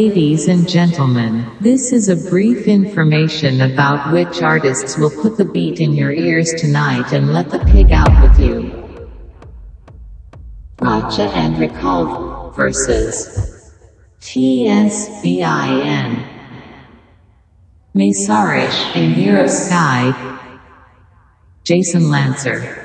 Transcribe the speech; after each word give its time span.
Ladies 0.00 0.48
and 0.48 0.66
gentlemen, 0.66 1.44
this 1.60 1.92
is 1.92 2.08
a 2.08 2.16
brief 2.16 2.66
information 2.66 3.60
about 3.60 4.14
which 4.14 4.40
artists 4.40 4.96
will 4.96 5.10
put 5.10 5.36
the 5.36 5.44
beat 5.44 5.78
in 5.78 5.92
your 5.92 6.10
ears 6.10 6.54
tonight 6.54 7.12
and 7.12 7.34
let 7.34 7.50
the 7.50 7.58
pig 7.58 7.92
out 7.92 8.10
with 8.22 8.40
you. 8.40 8.72
Reche 10.80 11.20
and 11.20 11.56
Ricalvo 11.56 12.56
versus 12.56 13.74
TSBIN. 14.22 16.24
Meszárøs 17.94 18.96
and 18.96 19.16
Jerøfsky. 19.16 20.14
Jason 21.64 22.08
Lancer. 22.08 22.79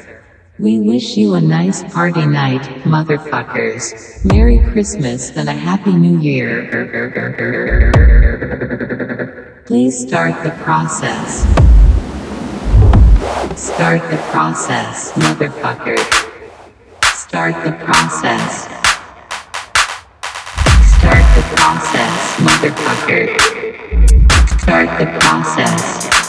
We 0.58 0.80
wish 0.80 1.18
you 1.18 1.34
a 1.34 1.42
nice 1.42 1.84
party 1.94 2.26
night, 2.26 2.62
motherfuckers. 2.86 4.24
Merry 4.24 4.60
Christmas 4.60 5.36
and 5.36 5.50
a 5.50 5.52
Happy 5.52 5.92
New 5.92 6.18
Year. 6.18 6.72
Please 9.66 10.00
start 10.00 10.42
the 10.46 10.52
process. 10.64 11.42
Start 13.60 14.02
the 14.10 14.16
process, 14.32 15.12
motherfucker. 15.12 16.00
Start 17.04 17.56
the 17.66 17.74
process. 17.84 18.64
Start 20.96 21.26
the 21.36 21.44
process, 21.58 22.38
motherfucker. 22.40 23.28
Start 24.62 25.00
the 25.00 25.08
process. 25.20 26.25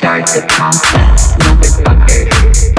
Start 0.00 0.26
the 0.28 0.46
process, 0.48 1.36
motherfucker. 1.36 2.69